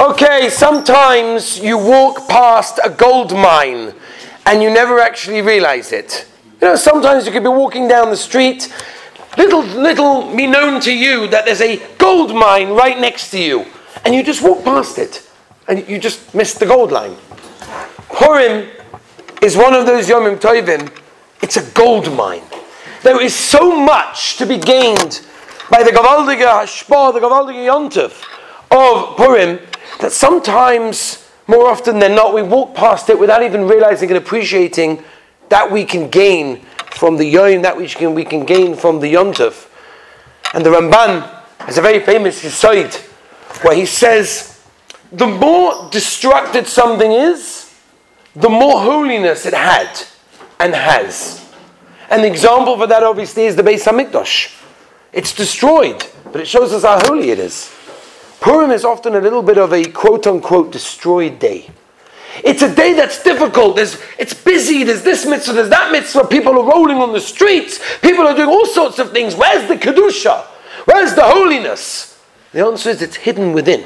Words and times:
Okay, 0.00 0.48
sometimes 0.48 1.58
you 1.58 1.76
walk 1.76 2.26
past 2.26 2.80
a 2.82 2.88
gold 2.88 3.34
mine 3.34 3.92
and 4.46 4.62
you 4.62 4.70
never 4.70 4.98
actually 4.98 5.42
realize 5.42 5.92
it. 5.92 6.26
You 6.62 6.68
know, 6.68 6.76
sometimes 6.76 7.26
you 7.26 7.32
could 7.32 7.42
be 7.42 7.50
walking 7.50 7.86
down 7.86 8.08
the 8.08 8.16
street, 8.16 8.74
little, 9.36 9.60
little 9.62 10.34
be 10.34 10.46
known 10.46 10.80
to 10.80 10.96
you 10.96 11.28
that 11.28 11.44
there's 11.44 11.60
a 11.60 11.86
gold 11.98 12.34
mine 12.34 12.70
right 12.70 12.98
next 12.98 13.30
to 13.32 13.38
you, 13.38 13.66
and 14.06 14.14
you 14.14 14.22
just 14.22 14.42
walk 14.42 14.64
past 14.64 14.96
it, 14.96 15.28
and 15.68 15.86
you 15.86 15.98
just 15.98 16.34
miss 16.34 16.54
the 16.54 16.64
gold 16.64 16.90
line. 16.90 17.14
Purim 18.08 18.70
is 19.42 19.54
one 19.54 19.74
of 19.74 19.84
those 19.84 20.08
Yomim 20.08 20.40
Tovim, 20.40 20.90
it's 21.42 21.58
a 21.58 21.70
gold 21.72 22.10
mine. 22.16 22.42
There 23.02 23.20
is 23.20 23.34
so 23.34 23.78
much 23.78 24.38
to 24.38 24.46
be 24.46 24.56
gained 24.56 25.20
by 25.68 25.82
the 25.82 25.90
Gavaldige 25.90 26.40
Hashpah, 26.40 27.12
the 27.12 27.20
Gavaldige 27.20 27.66
Yontif 27.66 28.24
of 28.70 29.16
Purim, 29.18 29.58
that 30.00 30.12
sometimes, 30.12 31.28
more 31.46 31.68
often 31.68 31.98
than 31.98 32.14
not, 32.14 32.34
we 32.34 32.42
walk 32.42 32.74
past 32.74 33.08
it 33.10 33.18
without 33.18 33.42
even 33.42 33.66
realizing 33.66 34.10
and 34.10 34.18
appreciating 34.18 35.02
that 35.48 35.70
we 35.70 35.84
can 35.84 36.08
gain 36.08 36.60
from 36.92 37.16
the 37.16 37.24
Yom, 37.24 37.62
that 37.62 37.76
we 37.76 37.88
can, 37.88 38.14
we 38.14 38.24
can 38.24 38.44
gain 38.44 38.74
from 38.74 39.00
the 39.00 39.12
Yontif. 39.12 39.68
And 40.54 40.64
the 40.64 40.70
Ramban 40.70 41.28
has 41.60 41.78
a 41.78 41.82
very 41.82 42.00
famous 42.00 42.42
Yisoid 42.42 42.94
where 43.62 43.74
he 43.74 43.86
says, 43.86 44.62
the 45.12 45.26
more 45.26 45.72
destructed 45.90 46.66
something 46.66 47.10
is, 47.10 47.74
the 48.34 48.48
more 48.48 48.80
holiness 48.80 49.44
it 49.44 49.54
had 49.54 49.90
and 50.58 50.74
has. 50.74 51.52
And 52.10 52.22
the 52.22 52.28
example 52.28 52.76
for 52.76 52.86
that 52.86 53.02
obviously 53.02 53.44
is 53.44 53.56
the 53.56 53.62
Beis 53.62 53.84
Hamikdash. 53.84 54.56
It's 55.12 55.34
destroyed, 55.34 56.04
but 56.32 56.40
it 56.40 56.46
shows 56.46 56.72
us 56.72 56.82
how 56.82 57.00
holy 57.06 57.30
it 57.30 57.38
is. 57.38 57.74
Purim 58.40 58.70
is 58.70 58.84
often 58.84 59.14
a 59.14 59.20
little 59.20 59.42
bit 59.42 59.58
of 59.58 59.72
a 59.72 59.84
quote 59.84 60.26
unquote 60.26 60.72
destroyed 60.72 61.38
day. 61.38 61.70
It's 62.42 62.62
a 62.62 62.74
day 62.74 62.94
that's 62.94 63.22
difficult. 63.22 63.76
There's, 63.76 64.00
it's 64.18 64.34
busy. 64.34 64.84
There's 64.84 65.02
this 65.02 65.26
mitzvah, 65.26 65.52
there's 65.52 65.68
that 65.68 65.92
mitzvah. 65.92 66.26
People 66.26 66.58
are 66.58 66.64
rolling 66.64 66.98
on 66.98 67.12
the 67.12 67.20
streets. 67.20 67.80
People 68.00 68.26
are 68.26 68.34
doing 68.34 68.48
all 68.48 68.66
sorts 68.66 68.98
of 68.98 69.12
things. 69.12 69.34
Where's 69.34 69.68
the 69.68 69.76
Kedusha? 69.76 70.44
Where's 70.86 71.14
the 71.14 71.24
holiness? 71.24 72.18
The 72.52 72.64
answer 72.64 72.90
is 72.90 73.02
it's 73.02 73.16
hidden 73.16 73.52
within, 73.52 73.84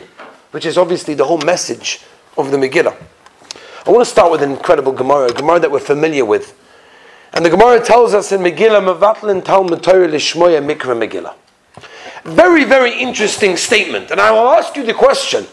which 0.53 0.67
is 0.67 0.79
obviously 0.79 1.15
the 1.15 1.25
whole 1.25 1.39
message 1.39 2.01
of 2.37 2.51
the 2.51 2.57
Megillah. 2.57 2.97
I 3.87 3.91
want 3.91 4.05
to 4.05 4.11
start 4.11 4.31
with 4.31 4.43
an 4.43 4.53
incredible 4.53 4.93
Gemara, 4.93 5.31
a 5.31 5.35
Gemara 5.35 5.61
that 5.61 5.71
we're 5.71 5.81
familiar 5.81 6.25
with. 6.25 6.57
And 7.33 7.45
the 7.45 7.51
Gemara 7.51 7.85
tells 7.85 8.15
us 8.15 8.31
in 8.31 8.41
Megillah, 8.41 8.97
Mevatlin 8.97 9.45
Talmud 9.45 9.83
Torah 9.83 10.09
Lishmoya 10.09 10.65
Mikra 10.65 10.97
Megillah. 10.97 11.35
Very, 12.25 12.65
very 12.65 12.99
interesting 12.99 13.57
statement. 13.57 14.11
And 14.11 14.21
I 14.21 14.31
will 14.31 14.49
ask 14.49 14.77
you 14.77 14.85
the 14.85 14.95
question 14.95 15.47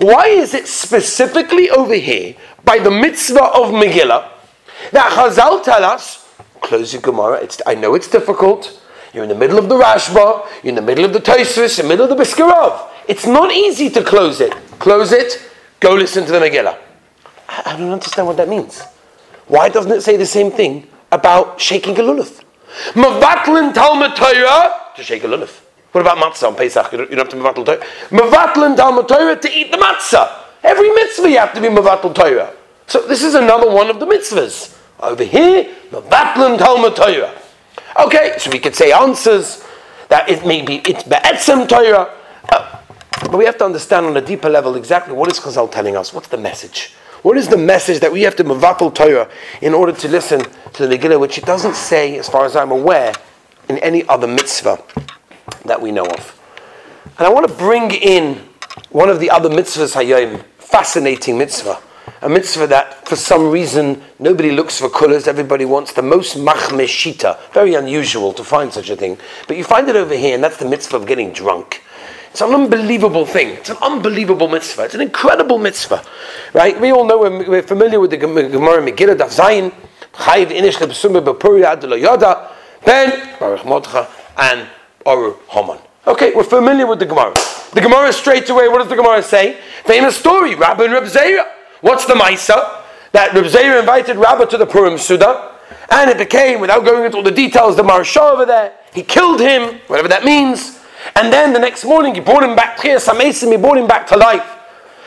why 0.00 0.26
is 0.26 0.54
it 0.54 0.66
specifically 0.66 1.70
over 1.70 1.94
here 1.94 2.34
by 2.64 2.78
the 2.78 2.90
mitzvah 2.90 3.44
of 3.44 3.72
Megillah 3.72 4.28
that 4.90 5.12
Chazal 5.12 5.62
tell 5.62 5.84
us, 5.84 6.28
close 6.60 6.92
your 6.92 7.02
Gemara, 7.02 7.36
it's, 7.38 7.62
I 7.66 7.74
know 7.74 7.94
it's 7.94 8.08
difficult. 8.08 8.80
You're 9.12 9.22
in 9.22 9.28
the 9.28 9.36
middle 9.36 9.58
of 9.58 9.68
the 9.68 9.76
Rashba, 9.76 10.46
you're 10.62 10.70
in 10.70 10.74
the 10.74 10.82
middle 10.82 11.04
of 11.04 11.12
the 11.12 11.20
Tosfos, 11.20 11.78
in 11.78 11.84
the 11.84 11.88
middle 11.88 12.10
of 12.10 12.16
the 12.16 12.22
Biskarov. 12.22 12.88
It's 13.06 13.26
not 13.26 13.52
easy 13.52 13.88
to 13.90 14.02
close 14.02 14.40
it. 14.40 14.52
Close 14.80 15.12
it, 15.12 15.40
go 15.78 15.94
listen 15.94 16.26
to 16.26 16.32
the 16.32 16.40
Megillah. 16.40 16.76
I, 17.48 17.62
I 17.66 17.76
don't 17.76 17.92
understand 17.92 18.26
what 18.26 18.36
that 18.38 18.48
means. 18.48 18.82
Why 19.46 19.68
doesn't 19.68 19.92
it 19.92 20.02
say 20.02 20.16
the 20.16 20.26
same 20.26 20.50
thing 20.50 20.88
about 21.12 21.60
shaking 21.60 21.96
a 21.98 22.02
lulav? 22.02 22.42
Mavatlin 22.94 23.72
Talmud 23.72 24.16
Torah 24.16 24.74
to 24.96 25.02
shake 25.04 25.22
a 25.22 25.28
lulav. 25.28 25.63
What 25.94 26.00
about 26.00 26.18
matzah 26.18 26.48
on 26.48 26.56
Pesach? 26.56 26.90
You 26.90 26.98
don't, 26.98 27.10
you 27.10 27.14
don't 27.14 27.30
have 27.30 27.54
to 27.54 27.62
mevatel 27.62 27.64
Torah. 27.64 27.86
Mevatel 28.10 28.76
Talmud 28.76 29.06
Torah 29.06 29.36
to 29.36 29.48
eat 29.48 29.70
the 29.70 29.76
matzah. 29.76 30.42
Every 30.64 30.90
mitzvah 30.90 31.30
you 31.30 31.38
have 31.38 31.54
to 31.54 31.60
be 31.60 31.68
mevatel 31.68 32.12
Torah. 32.12 32.52
So 32.88 33.06
this 33.06 33.22
is 33.22 33.34
another 33.34 33.70
one 33.70 33.88
of 33.90 34.00
the 34.00 34.06
mitzvahs. 34.06 34.76
Over 34.98 35.22
here, 35.22 35.72
mevatel 35.92 36.58
Talmud 36.58 36.96
Torah. 36.96 37.32
Okay, 38.00 38.34
so 38.38 38.50
we 38.50 38.58
could 38.58 38.74
say 38.74 38.90
answers 38.90 39.64
that 40.08 40.28
it 40.28 40.44
may 40.44 40.62
be 40.62 40.78
it's 40.78 41.04
be'etzem 41.04 41.68
Torah. 41.68 42.12
Uh, 42.48 42.80
but 43.30 43.36
we 43.36 43.44
have 43.44 43.56
to 43.58 43.64
understand 43.64 44.04
on 44.04 44.16
a 44.16 44.20
deeper 44.20 44.50
level 44.50 44.74
exactly 44.74 45.14
what 45.14 45.30
is 45.30 45.38
Chazal 45.38 45.70
telling 45.70 45.96
us. 45.96 46.12
What's 46.12 46.26
the 46.26 46.38
message? 46.38 46.92
What 47.22 47.36
is 47.36 47.46
the 47.46 47.56
message 47.56 48.00
that 48.00 48.10
we 48.10 48.22
have 48.22 48.34
to 48.34 48.42
mevatel 48.42 48.92
Torah 48.92 49.30
in 49.62 49.72
order 49.72 49.92
to 49.92 50.08
listen 50.08 50.40
to 50.72 50.88
the 50.88 50.98
Megillah, 50.98 51.20
which 51.20 51.38
it 51.38 51.46
doesn't 51.46 51.76
say, 51.76 52.18
as 52.18 52.28
far 52.28 52.46
as 52.46 52.56
I'm 52.56 52.72
aware, 52.72 53.12
in 53.68 53.78
any 53.78 54.04
other 54.08 54.26
mitzvah 54.26 54.82
that 55.64 55.80
we 55.80 55.92
know 55.92 56.06
of. 56.06 56.40
And 57.18 57.26
I 57.26 57.30
want 57.30 57.48
to 57.48 57.54
bring 57.54 57.90
in 57.90 58.36
one 58.90 59.08
of 59.08 59.20
the 59.20 59.30
other 59.30 59.48
mitzvahs 59.48 59.94
hayom, 59.94 60.42
fascinating 60.58 61.38
mitzvah. 61.38 61.80
A 62.22 62.28
mitzvah 62.28 62.66
that, 62.68 63.06
for 63.06 63.16
some 63.16 63.50
reason, 63.50 64.02
nobody 64.18 64.50
looks 64.50 64.78
for 64.78 64.88
colors. 64.88 65.28
Everybody 65.28 65.64
wants 65.64 65.92
the 65.92 66.02
most 66.02 66.36
machmeshita. 66.36 67.52
Very 67.52 67.74
unusual 67.74 68.32
to 68.32 68.44
find 68.44 68.72
such 68.72 68.90
a 68.90 68.96
thing. 68.96 69.18
But 69.46 69.56
you 69.58 69.64
find 69.64 69.88
it 69.88 69.96
over 69.96 70.16
here, 70.16 70.34
and 70.34 70.42
that's 70.42 70.56
the 70.56 70.68
mitzvah 70.68 70.96
of 70.96 71.06
getting 71.06 71.32
drunk. 71.32 71.82
It's 72.30 72.40
an 72.40 72.52
unbelievable 72.52 73.26
thing. 73.26 73.50
It's 73.50 73.70
an 73.70 73.76
unbelievable 73.80 74.48
mitzvah. 74.48 74.84
It's 74.84 74.94
an 74.94 75.02
incredible 75.02 75.58
mitzvah, 75.58 76.02
right? 76.52 76.78
We 76.80 76.92
all 76.92 77.04
know 77.04 77.18
we're, 77.18 77.62
familiar 77.62 78.00
with 78.00 78.10
the 78.10 78.16
Gemara 78.16 78.82
Megillah 78.82 79.16
Daf 79.16 79.38
Zayin, 79.38 79.72
Chayiv 80.14 80.46
Inish 80.46 80.78
Lebsumah 80.78 81.24
B'Puri 81.24 81.62
Ad 81.62 81.82
Yoda, 81.82 82.50
Ben 82.84 83.38
Baruch 83.38 83.64
Mordechai, 83.64 84.06
and 84.36 84.66
or 85.04 85.36
Haman. 85.48 85.78
Okay, 86.06 86.32
we're 86.34 86.44
familiar 86.44 86.86
with 86.86 86.98
the 86.98 87.06
Gemara. 87.06 87.32
The 87.72 87.80
Gemara 87.80 88.12
straight 88.12 88.48
away, 88.50 88.68
what 88.68 88.78
does 88.78 88.88
the 88.88 88.96
Gemara 88.96 89.22
say? 89.22 89.58
Famous 89.84 90.16
story, 90.16 90.54
Rabbi 90.54 90.84
and 90.84 90.92
Reb 90.92 91.04
Zera. 91.04 91.44
What's 91.80 92.04
the 92.04 92.14
Maisa? 92.14 92.82
That 93.12 93.32
Reb 93.32 93.44
Zera 93.44 93.80
invited 93.80 94.16
Rabbi 94.16 94.44
to 94.46 94.58
the 94.58 94.66
Purim 94.66 94.98
Suda, 94.98 95.56
and 95.90 96.10
it 96.10 96.18
became, 96.18 96.60
without 96.60 96.84
going 96.84 97.04
into 97.04 97.16
all 97.16 97.22
the 97.22 97.30
details, 97.30 97.76
the 97.76 97.82
Maharsha 97.82 98.32
over 98.32 98.44
there, 98.44 98.74
he 98.92 99.02
killed 99.02 99.40
him, 99.40 99.80
whatever 99.86 100.08
that 100.08 100.24
means, 100.24 100.78
and 101.16 101.32
then 101.32 101.52
the 101.52 101.58
next 101.58 101.84
morning 101.84 102.14
he 102.14 102.20
brought 102.20 102.42
him 102.42 102.56
back, 102.56 102.80
here, 102.80 102.98
Samesim, 102.98 103.50
he 103.50 103.56
brought 103.56 103.78
him 103.78 103.86
back 103.86 104.06
to 104.08 104.16
life. 104.16 104.48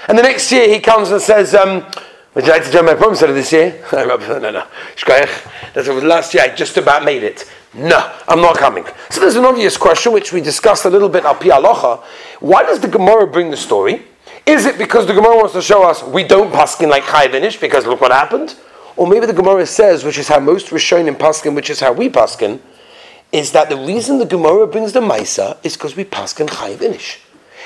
And 0.07 0.17
the 0.17 0.23
next 0.23 0.51
year 0.51 0.67
he 0.67 0.79
comes 0.79 1.11
and 1.11 1.21
says, 1.21 1.53
um, 1.53 1.85
would 2.33 2.45
you 2.45 2.51
like 2.51 2.63
to 2.65 2.71
join 2.71 2.85
my 2.85 2.93
Purim 2.93 3.15
Suda 3.15 3.33
this 3.33 3.51
year? 3.51 3.83
no, 3.93 4.15
no, 4.15 4.51
no. 4.51 4.63
That's 5.73 5.87
last 5.87 6.33
year 6.33 6.43
I 6.43 6.55
just 6.55 6.77
about 6.77 7.03
made 7.03 7.23
it. 7.23 7.49
No, 7.73 8.13
I'm 8.27 8.41
not 8.41 8.57
coming. 8.57 8.85
So 9.09 9.21
there's 9.21 9.35
an 9.35 9.45
obvious 9.45 9.77
question 9.77 10.13
which 10.13 10.31
we 10.31 10.41
discussed 10.41 10.85
a 10.85 10.89
little 10.89 11.09
bit 11.09 11.25
al 11.25 11.35
pi 11.35 11.47
alocha. 11.49 12.03
Why 12.39 12.63
does 12.63 12.79
the 12.79 12.87
Gemara 12.87 13.27
bring 13.27 13.51
the 13.51 13.57
story? 13.57 14.03
Is 14.45 14.65
it 14.65 14.77
because 14.77 15.05
the 15.05 15.13
Gemara 15.13 15.35
wants 15.35 15.53
to 15.53 15.61
show 15.61 15.83
us 15.83 16.01
we 16.03 16.23
don't 16.23 16.51
paskin 16.53 16.89
like 16.89 17.03
Chayvinish 17.03 17.59
because 17.59 17.85
look 17.85 17.99
what 18.01 18.11
happened? 18.11 18.55
Or 18.95 19.05
maybe 19.05 19.25
the 19.25 19.33
Gemara 19.33 19.65
says, 19.65 20.03
which 20.03 20.17
is 20.17 20.27
how 20.27 20.39
most 20.39 20.67
Rishonim 20.67 21.15
paskin, 21.15 21.53
which 21.53 21.69
is 21.69 21.79
how 21.79 21.91
we 21.91 22.09
paskin, 22.09 22.59
is 23.31 23.51
that 23.51 23.69
the 23.69 23.75
reason 23.75 24.17
the 24.17 24.25
Gemara 24.25 24.65
brings 24.65 24.93
the 24.93 25.01
Maisa 25.01 25.57
is 25.63 25.75
because 25.75 25.95
we 25.95 26.05
paskin 26.05 26.47
Chayvinish. 26.47 27.19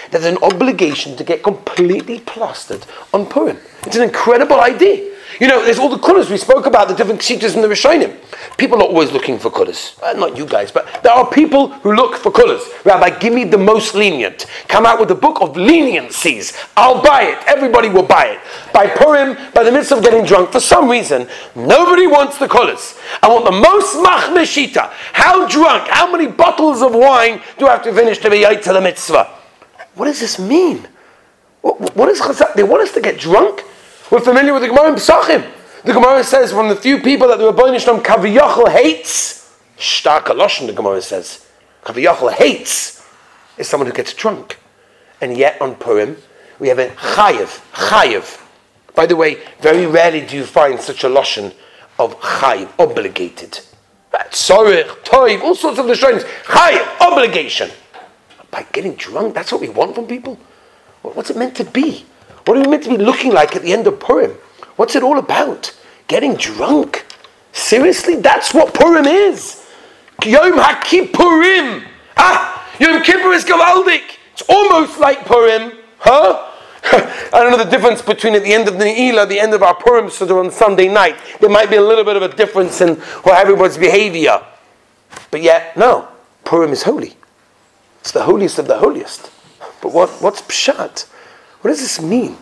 There's 0.09 0.25
an 0.25 0.37
obligation 0.41 1.15
to 1.17 1.23
get 1.23 1.43
completely 1.43 2.19
plastered 2.19 2.85
on 3.13 3.27
Purim. 3.27 3.57
It's 3.85 3.95
an 3.95 4.03
incredible 4.03 4.59
idea. 4.59 5.10
You 5.39 5.47
know, 5.47 5.63
there's 5.63 5.79
all 5.79 5.89
the 5.89 5.97
colours 5.97 6.29
we 6.29 6.37
spoke 6.37 6.65
about, 6.65 6.87
the 6.87 6.93
different 6.93 7.21
kshitas 7.21 7.55
in 7.55 7.61
the 7.61 7.67
Rishonim. 7.67 8.17
People 8.57 8.79
are 8.79 8.87
always 8.87 9.11
looking 9.11 9.39
for. 9.39 9.51
Uh, 9.51 10.13
not 10.13 10.37
you 10.37 10.45
guys, 10.45 10.71
but 10.71 11.03
there 11.03 11.11
are 11.11 11.29
people 11.29 11.69
who 11.69 11.93
look 11.93 12.15
for 12.15 12.31
colours. 12.31 12.63
Rabbi, 12.85 13.19
give 13.19 13.33
me 13.33 13.43
the 13.43 13.57
most 13.57 13.95
lenient. 13.95 14.45
Come 14.67 14.85
out 14.85 14.99
with 14.99 15.11
a 15.11 15.15
book 15.15 15.41
of 15.41 15.53
leniencies. 15.53 16.57
I'll 16.75 17.01
buy 17.01 17.23
it. 17.23 17.43
Everybody 17.47 17.89
will 17.89 18.03
buy 18.03 18.25
it. 18.27 18.39
By 18.73 18.87
Purim, 18.87 19.37
by 19.53 19.63
the 19.63 19.71
midst 19.71 19.91
of 19.91 20.03
getting 20.03 20.25
drunk, 20.25 20.51
for 20.51 20.59
some 20.59 20.89
reason, 20.89 21.27
nobody 21.55 22.07
wants 22.07 22.37
the 22.37 22.47
colours. 22.47 22.97
I 23.21 23.27
want 23.29 23.45
the 23.45 23.51
most 23.51 23.95
machmeshita. 23.97 24.89
How 25.13 25.47
drunk? 25.47 25.87
How 25.89 26.11
many 26.11 26.27
bottles 26.27 26.81
of 26.81 26.93
wine 26.93 27.41
do 27.57 27.67
I 27.67 27.73
have 27.73 27.83
to 27.83 27.93
finish 27.93 28.17
to 28.19 28.29
be 28.29 28.37
yait 28.37 28.63
to 28.63 28.73
the 28.73 28.81
mitzvah? 28.81 29.29
What 29.95 30.05
does 30.05 30.19
this 30.19 30.39
mean? 30.39 30.87
What, 31.61 31.95
what 31.95 32.09
is 32.09 32.19
Chazal? 32.19 32.53
They 32.55 32.63
want 32.63 32.83
us 32.83 32.93
to 32.93 33.01
get 33.01 33.19
drunk? 33.19 33.63
We're 34.11 34.19
familiar 34.19 34.51
with 34.51 34.63
the 34.63 34.67
Gemara 34.67 34.89
in 34.89 34.95
Pesachim. 34.95 35.49
The 35.85 35.93
Gemara 35.93 36.21
says 36.25 36.51
from 36.51 36.67
the 36.67 36.75
few 36.75 36.99
people 36.99 37.29
that 37.29 37.39
the 37.39 37.45
Rabbi 37.45 37.77
Shalom 37.77 38.03
Kaviyachal 38.03 38.69
hates, 38.69 39.57
Shtar 39.77 40.21
Kaloshin, 40.21 40.67
the 40.67 40.73
Gemara 40.73 41.01
says, 41.01 41.47
Kaviyachal 41.85 42.33
hates 42.33 43.07
is 43.57 43.69
someone 43.69 43.87
who 43.87 43.93
gets 43.93 44.13
drunk. 44.13 44.59
And 45.21 45.37
yet 45.37 45.61
on 45.61 45.75
Purim, 45.75 46.17
we 46.59 46.67
have 46.67 46.77
a 46.79 46.89
Chayiv, 46.89 47.61
Chayiv. 47.71 48.41
By 48.95 49.05
the 49.05 49.15
way, 49.15 49.37
very 49.61 49.85
rarely 49.85 50.25
do 50.25 50.35
you 50.35 50.45
find 50.45 50.77
such 50.81 51.05
a 51.05 51.07
Loshin 51.07 51.53
of 51.97 52.19
Chayiv, 52.19 52.69
obligated. 52.77 53.61
Sorry, 54.31 54.83
Toiv, 55.05 55.41
all 55.41 55.55
sorts 55.55 55.79
of 55.79 55.87
destroyings. 55.87 56.25
Chayiv, 56.43 56.99
obligation. 56.99 57.71
By 58.49 58.65
getting 58.73 58.95
drunk, 58.95 59.35
that's 59.35 59.53
what 59.53 59.61
we 59.61 59.69
want 59.69 59.95
from 59.95 60.05
people? 60.05 60.37
What's 61.01 61.29
it 61.29 61.37
meant 61.37 61.55
to 61.55 61.63
be? 61.63 62.05
What 62.45 62.57
are 62.57 62.61
we 62.61 62.67
meant 62.67 62.83
to 62.83 62.89
be 62.89 62.97
looking 62.97 63.31
like 63.31 63.55
at 63.55 63.61
the 63.61 63.73
end 63.73 63.87
of 63.87 63.99
Purim? 63.99 64.31
What's 64.75 64.95
it 64.95 65.03
all 65.03 65.17
about? 65.17 65.77
Getting 66.07 66.35
drunk? 66.35 67.05
Seriously? 67.53 68.15
That's 68.15 68.53
what 68.53 68.73
Purim 68.73 69.05
is. 69.05 69.65
Yom 70.25 70.53
HaKippurim. 70.53 71.85
Ah, 72.17 72.75
Yom 72.79 73.03
Kippur 73.03 73.33
is 73.33 73.43
Gavaldik. 73.43 74.17
It's 74.33 74.43
almost 74.49 74.99
like 74.99 75.25
Purim. 75.25 75.73
Huh? 75.99 76.47
I 76.83 77.43
don't 77.43 77.51
know 77.51 77.63
the 77.63 77.69
difference 77.69 78.01
between 78.01 78.33
at 78.35 78.43
the 78.43 78.53
end 78.53 78.67
of 78.67 78.79
the 78.79 78.85
Ne'ilah, 78.85 79.27
the 79.27 79.39
end 79.39 79.53
of 79.53 79.61
our 79.61 79.75
Purim 79.75 80.07
Siddur 80.07 80.43
on 80.43 80.51
Sunday 80.51 80.87
night. 80.87 81.15
There 81.39 81.49
might 81.49 81.69
be 81.69 81.75
a 81.75 81.81
little 81.81 82.03
bit 82.03 82.15
of 82.15 82.23
a 82.23 82.35
difference 82.35 82.81
in 82.81 82.99
everyone's 83.25 83.77
behavior. 83.77 84.41
But 85.29 85.41
yet, 85.41 85.77
no, 85.77 86.07
Purim 86.43 86.71
is 86.71 86.83
holy. 86.83 87.15
It's 87.99 88.11
the 88.11 88.23
holiest 88.23 88.57
of 88.57 88.67
the 88.67 88.79
holiest. 88.79 89.29
But 89.81 89.93
what, 89.93 90.09
what's 90.21 90.41
Pshat? 90.41 91.07
What 91.61 91.69
does 91.69 91.79
this 91.81 92.01
mean? 92.01 92.37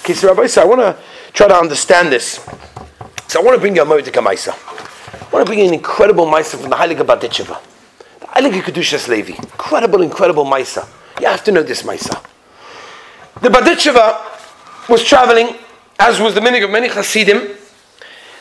Okay, 0.00 0.14
so 0.14 0.28
Rabbi, 0.28 0.46
so 0.46 0.62
I 0.62 0.64
want 0.64 0.80
to 0.80 0.96
try 1.32 1.46
to 1.48 1.54
understand 1.54 2.12
this. 2.12 2.44
So 3.28 3.40
I 3.40 3.44
want 3.44 3.54
to 3.54 3.60
bring 3.60 3.76
you 3.76 3.82
a 3.82 3.86
Moedika 3.86 4.22
Maisa. 4.24 4.50
I 4.52 5.30
want 5.30 5.46
to 5.46 5.48
bring 5.48 5.60
you 5.60 5.66
an 5.66 5.74
incredible 5.74 6.26
Maisa 6.26 6.60
from 6.60 6.70
the 6.70 6.76
Heilige 6.76 7.06
Badicheva. 7.06 7.60
The 8.20 8.26
Heilige 8.26 8.62
Kedushas 8.62 9.08
Levi. 9.08 9.34
Incredible, 9.34 10.02
incredible 10.02 10.44
Maisa. 10.44 10.88
You 11.20 11.28
have 11.28 11.44
to 11.44 11.52
know 11.52 11.62
this 11.62 11.82
Maisa. 11.82 12.24
The 13.40 13.48
Badicheva 13.48 14.88
was 14.88 15.04
traveling, 15.04 15.56
as 15.98 16.20
was 16.20 16.34
the 16.34 16.40
minig 16.40 16.64
of 16.64 16.70
many 16.70 16.88
Hasidim. 16.88 17.56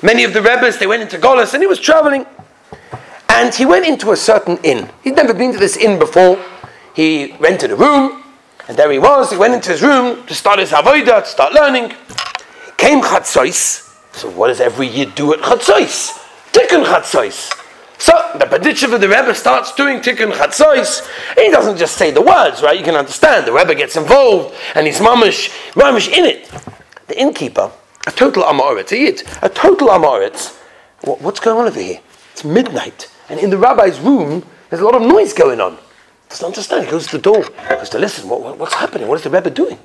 Many 0.01 0.23
of 0.23 0.33
the 0.33 0.41
rebels, 0.41 0.77
they 0.79 0.87
went 0.87 1.03
into 1.03 1.17
Golas, 1.17 1.53
and 1.53 1.61
he 1.61 1.67
was 1.67 1.79
traveling. 1.79 2.25
And 3.29 3.53
he 3.53 3.65
went 3.65 3.85
into 3.85 4.11
a 4.11 4.15
certain 4.17 4.57
inn. 4.63 4.89
He'd 5.03 5.15
never 5.15 5.33
been 5.33 5.51
to 5.53 5.59
this 5.59 5.77
inn 5.77 5.99
before. 5.99 6.43
He 6.95 7.35
rented 7.39 7.71
a 7.71 7.75
room, 7.75 8.23
and 8.67 8.77
there 8.77 8.91
he 8.91 8.99
was. 8.99 9.31
He 9.31 9.37
went 9.37 9.53
into 9.53 9.71
his 9.71 9.81
room 9.81 10.25
to 10.27 10.33
start 10.33 10.59
his 10.59 10.71
avodah, 10.71 11.23
to 11.23 11.25
start 11.25 11.53
learning. 11.53 11.93
Came 12.77 13.01
Chatzos. 13.01 13.81
So 14.13 14.29
what 14.29 14.47
does 14.47 14.61
every 14.61 14.87
year 14.87 15.05
do 15.15 15.33
at 15.33 15.39
Chatzos? 15.39 16.11
Tikkun 16.51 16.85
Chatzos. 16.85 17.53
So 17.97 18.13
the 18.37 18.45
Baditchev 18.45 18.93
of 18.93 19.01
the 19.01 19.07
Rebbe 19.07 19.33
starts 19.33 19.73
doing 19.73 19.99
Tikkun 19.99 20.31
Chatzos. 20.31 21.07
He 21.35 21.49
doesn't 21.49 21.77
just 21.77 21.97
say 21.97 22.11
the 22.11 22.21
words, 22.21 22.61
right? 22.61 22.77
You 22.77 22.83
can 22.83 22.95
understand. 22.95 23.47
The 23.47 23.53
Rebbe 23.53 23.75
gets 23.75 23.95
involved, 23.95 24.55
and 24.75 24.85
he's 24.85 24.99
mamish, 24.99 25.49
mamish 25.73 26.11
in 26.11 26.25
it. 26.25 26.49
The 27.07 27.19
innkeeper, 27.19 27.71
a 28.07 28.11
total 28.11 28.43
Amoritz, 28.43 28.91
a 28.91 28.97
Yid, 28.97 29.23
a 29.41 29.49
total 29.49 29.89
Amoritz. 29.89 30.57
What's 31.03 31.39
going 31.39 31.57
on 31.57 31.67
over 31.67 31.79
here? 31.79 31.99
It's 32.33 32.43
midnight, 32.43 33.09
and 33.29 33.39
in 33.39 33.49
the 33.49 33.57
rabbi's 33.57 33.99
room, 33.99 34.43
there's 34.69 34.81
a 34.81 34.85
lot 34.85 34.95
of 34.95 35.01
noise 35.01 35.33
going 35.33 35.61
on. 35.61 35.77
Doesn't 36.35 36.47
understand. 36.47 36.83
He 36.83 36.91
goes 36.91 37.07
to 37.07 37.17
the 37.17 37.23
door, 37.23 37.43
he 37.43 37.75
goes 37.75 37.87
to 37.91 37.97
listen. 37.97 38.27
What, 38.27 38.41
what, 38.41 38.57
what's 38.57 38.73
happening? 38.73 39.07
What 39.07 39.15
is 39.15 39.23
the 39.23 39.29
Rebbe 39.29 39.49
doing? 39.49 39.79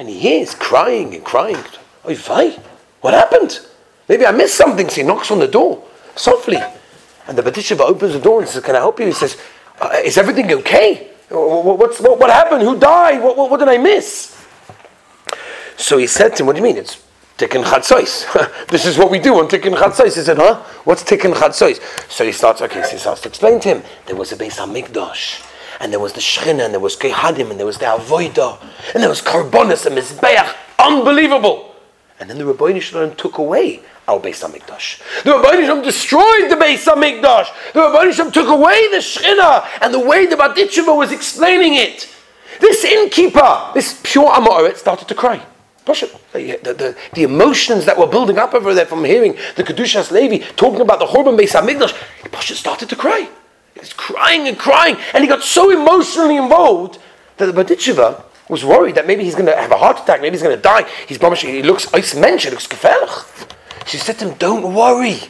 And 0.00 0.08
he 0.08 0.18
hears 0.18 0.52
crying 0.52 1.14
and 1.14 1.24
crying. 1.24 1.62
Oy 2.08 2.16
vay, 2.16 2.58
what 3.02 3.14
happened? 3.14 3.60
Maybe 4.08 4.26
I 4.26 4.32
missed 4.32 4.56
something. 4.56 4.88
So 4.88 4.96
he 4.96 5.06
knocks 5.06 5.30
on 5.30 5.38
the 5.38 5.46
door 5.46 5.84
softly. 6.16 6.58
And 7.28 7.38
the 7.38 7.42
Batishava 7.42 7.82
opens 7.82 8.14
the 8.14 8.18
door 8.18 8.40
and 8.40 8.48
says, 8.48 8.64
Can 8.64 8.74
I 8.74 8.78
help 8.78 8.98
you? 8.98 9.06
He 9.06 9.12
says, 9.12 9.40
uh, 9.80 9.90
Is 10.04 10.18
everything 10.18 10.50
okay? 10.54 11.12
What's, 11.28 12.00
what, 12.00 12.18
what 12.18 12.30
happened? 12.30 12.62
Who 12.62 12.76
died? 12.76 13.22
What, 13.22 13.36
what, 13.36 13.48
what, 13.48 13.60
did 13.60 13.68
I 13.68 13.78
miss? 13.78 14.44
So 15.76 15.98
he 15.98 16.08
said 16.08 16.34
to 16.34 16.42
him, 16.42 16.48
What 16.48 16.56
do 16.56 16.62
you 16.62 16.64
mean? 16.64 16.78
It's 16.78 17.00
Tikkun 17.38 17.62
Chatzos. 17.62 18.66
this 18.70 18.86
is 18.86 18.98
what 18.98 19.12
we 19.12 19.20
do 19.20 19.38
on 19.38 19.46
Tikkun 19.46 19.76
Chatzos. 19.76 20.16
He 20.16 20.22
said, 20.22 20.38
Huh? 20.38 20.64
What's 20.82 21.04
Tikkun 21.04 21.34
Chatzos? 21.34 21.80
So 22.10 22.24
he 22.24 22.32
starts, 22.32 22.60
okay, 22.60 22.82
so 22.82 22.90
he 22.90 22.98
starts 22.98 23.20
to 23.20 23.28
explain 23.28 23.60
to 23.60 23.68
him. 23.68 23.82
There 24.06 24.16
was 24.16 24.32
a 24.32 24.36
Beis 24.36 24.56
HaMikdash 24.56 25.52
and 25.80 25.92
there 25.92 26.00
was 26.00 26.12
the 26.12 26.20
Shechina, 26.20 26.64
and 26.64 26.72
there 26.72 26.80
was 26.80 26.96
Kehadim, 26.96 27.50
and 27.50 27.58
there 27.58 27.66
was 27.66 27.78
the 27.78 27.86
Avoida, 27.86 28.60
and 28.94 29.02
there 29.02 29.10
was 29.10 29.22
Karbonis 29.22 29.86
and 29.86 29.96
Mizbeach. 29.96 30.54
Unbelievable! 30.78 31.74
And 32.18 32.30
then 32.30 32.38
the 32.38 32.46
Rabbi 32.46 32.78
Shalom 32.78 33.14
took 33.16 33.38
away 33.38 33.80
our 34.08 34.18
Beis 34.18 34.42
HaMikdash. 34.42 35.22
The 35.24 35.32
Rabbi 35.32 35.60
Shalom 35.60 35.82
destroyed 35.82 36.50
the 36.50 36.56
Beis 36.56 36.84
HaMikdash. 36.84 37.72
The 37.72 37.80
Rabbi 37.80 38.10
Shalom 38.10 38.32
took 38.32 38.48
away 38.48 38.90
the 38.90 38.98
Shechina, 38.98 39.68
and 39.82 39.92
the 39.92 40.00
way 40.00 40.26
the 40.26 40.36
Badicheva 40.36 40.96
was 40.96 41.12
explaining 41.12 41.74
it. 41.74 42.08
This 42.60 42.84
innkeeper, 42.84 43.70
this 43.74 44.00
pure 44.02 44.30
Amorit, 44.30 44.76
started 44.76 45.08
to 45.08 45.14
cry. 45.14 45.44
The, 45.84 46.58
the, 46.64 46.96
the, 47.14 47.22
emotions 47.22 47.84
that 47.84 47.96
were 47.96 48.08
building 48.08 48.38
up 48.38 48.54
over 48.54 48.74
there 48.74 48.86
from 48.86 49.04
hearing 49.04 49.36
the 49.54 49.62
Kedushas 49.62 50.10
Levi 50.10 50.44
talking 50.56 50.80
about 50.80 50.98
the 50.98 51.06
Churban 51.06 51.38
Beis 51.38 51.52
HaMikdash, 51.52 51.94
Pasha 52.32 52.56
started 52.56 52.88
to 52.88 52.96
cry. 52.96 53.28
He's 53.78 53.92
crying 53.92 54.48
and 54.48 54.58
crying, 54.58 54.96
and 55.12 55.22
he 55.22 55.28
got 55.28 55.42
so 55.42 55.70
emotionally 55.70 56.36
involved 56.36 56.98
that 57.36 57.46
the 57.46 57.64
Badicheva 57.64 58.24
was 58.48 58.64
worried 58.64 58.94
that 58.94 59.06
maybe 59.06 59.24
he's 59.24 59.34
going 59.34 59.46
to 59.46 59.56
have 59.56 59.72
a 59.72 59.76
heart 59.76 60.00
attack, 60.00 60.20
maybe 60.20 60.34
he's 60.34 60.42
going 60.42 60.56
to 60.56 60.62
die. 60.62 60.88
He's 61.06 61.18
he 61.42 61.62
looks 61.62 61.92
ice 61.92 62.14
mensch, 62.14 62.44
he 62.44 62.50
looks 62.50 62.66
gefährlich. 62.66 63.52
She 63.86 63.98
said 63.98 64.18
to 64.18 64.28
him, 64.28 64.38
"Don't 64.38 64.74
worry." 64.74 65.20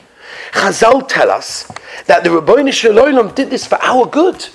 Chazal 0.53 1.07
tell 1.09 1.31
us 1.31 1.71
that 2.07 2.25
the 2.25 2.31
Rabbeinu 2.31 2.73
Shalom 2.73 3.35
did 3.35 3.51
this 3.51 3.67
for 3.67 3.79
our 3.83 4.07
good. 4.07 4.47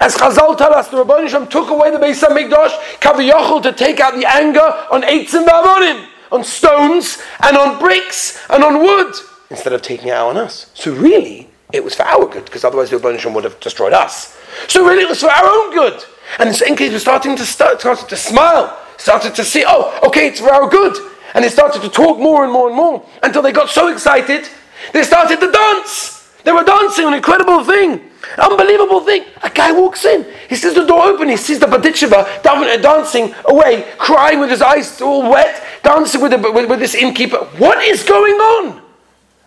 As 0.00 0.16
Chazal 0.16 0.56
tell 0.56 0.72
us, 0.72 0.88
the 0.88 1.04
Rabbeinu 1.04 1.28
Shalom 1.28 1.48
took 1.48 1.68
away 1.68 1.90
the 1.90 1.98
Beis 1.98 2.22
Hamikdash, 2.22 2.70
Kaviyachol, 3.00 3.62
to 3.62 3.72
take 3.72 4.00
out 4.00 4.14
the 4.14 4.26
anger 4.26 4.60
on 4.90 5.02
Eitzim 5.02 5.44
V'Avonim, 5.44 6.06
on 6.32 6.44
stones 6.44 7.18
and 7.40 7.56
on 7.56 7.78
bricks 7.78 8.40
and 8.48 8.64
on 8.64 8.80
wood, 8.80 9.14
instead 9.50 9.72
of 9.72 9.82
taking 9.82 10.08
it 10.08 10.12
out 10.12 10.28
on 10.30 10.36
us. 10.36 10.70
So 10.74 10.94
really, 10.94 11.50
it 11.74 11.82
was 11.82 11.94
for 11.94 12.04
our 12.04 12.26
good, 12.26 12.44
because 12.44 12.64
otherwise 12.64 12.90
the 12.90 12.96
Rebbeinu 12.96 13.34
would 13.34 13.44
have 13.44 13.58
destroyed 13.58 13.92
us. 13.92 14.38
So 14.68 14.86
really 14.86 15.02
it 15.02 15.08
was 15.08 15.20
for 15.20 15.30
our 15.30 15.44
own 15.44 15.74
good. 15.74 16.04
And 16.38 16.54
the 16.54 16.74
case 16.76 16.92
was 16.92 17.02
starting 17.02 17.36
to 17.36 17.44
start, 17.44 17.80
started 17.80 18.08
to 18.08 18.16
smile, 18.16 18.78
started 18.96 19.34
to 19.34 19.44
see, 19.44 19.64
oh, 19.66 19.98
okay, 20.06 20.28
it's 20.28 20.40
for 20.40 20.52
our 20.52 20.68
good. 20.68 20.96
And 21.34 21.44
they 21.44 21.48
started 21.48 21.82
to 21.82 21.88
talk 21.88 22.18
more 22.18 22.44
and 22.44 22.52
more 22.52 22.68
and 22.68 22.76
more 22.76 23.04
until 23.22 23.42
they 23.42 23.50
got 23.50 23.68
so 23.68 23.88
excited, 23.88 24.48
they 24.92 25.02
started 25.02 25.40
to 25.40 25.50
dance. 25.50 26.30
They 26.44 26.52
were 26.52 26.62
dancing, 26.62 27.06
an 27.06 27.14
incredible 27.14 27.64
thing, 27.64 28.10
unbelievable 28.38 29.00
thing. 29.00 29.24
A 29.42 29.50
guy 29.50 29.72
walks 29.72 30.04
in, 30.04 30.26
he 30.48 30.54
sees 30.54 30.74
the 30.74 30.86
door 30.86 31.02
open, 31.04 31.28
he 31.28 31.36
sees 31.36 31.58
the 31.58 31.66
Badicheva 31.66 32.42
dancing 32.42 33.34
away, 33.46 33.90
crying 33.98 34.38
with 34.38 34.50
his 34.50 34.62
eyes 34.62 35.00
all 35.00 35.28
wet, 35.28 35.60
dancing 35.82 36.20
with, 36.20 36.30
the, 36.30 36.38
with, 36.38 36.68
with 36.68 36.78
this 36.78 36.94
innkeeper. 36.94 37.38
What 37.58 37.82
is 37.82 38.04
going 38.04 38.34
on? 38.34 38.82